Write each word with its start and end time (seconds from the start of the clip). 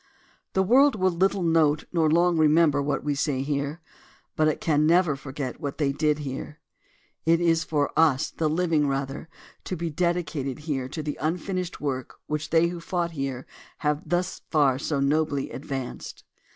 The 0.53 0.63
world 0.63 0.95
will 0.95 1.11
little 1.11 1.43
note 1.43 1.83
nor 1.93 2.09
long 2.09 2.35
remember 2.35 2.81
what 2.81 3.03
we 3.03 3.13
say 3.13 3.43
here, 3.43 3.81
but 4.35 4.47
it 4.47 4.59
can 4.59 4.87
never 4.87 5.15
forget 5.15 5.59
what 5.61 5.77
they 5.77 5.91
did 5.91 6.17
here. 6.17 6.59
It 7.23 7.39
is 7.39 7.63
for 7.63 7.91
us, 7.95 8.31
the 8.31 8.49
living, 8.49 8.87
rather, 8.87 9.29
to 9.65 9.75
be 9.77 9.91
dedicated 9.91 10.57
here 10.65 10.89
to 10.89 11.03
the 11.03 11.19
unfinished 11.21 11.79
work 11.79 12.15
which 12.25 12.49
they 12.49 12.69
who 12.69 12.79
fought 12.79 13.11
here 13.11 13.45
have 13.85 14.01
thus 14.03 14.41
far 14.49 14.79
so 14.79 14.99
nobly 14.99 15.51
advanced. 15.51 16.23